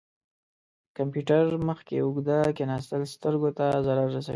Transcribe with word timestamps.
د 0.85 0.87
کمپیوټر 0.97 1.45
مخ 1.67 1.79
کې 1.87 1.97
اوږده 2.03 2.37
کښیناستل 2.57 3.01
سترګو 3.13 3.49
ته 3.57 3.65
ضرر 3.85 4.07
رسوي. 4.15 4.29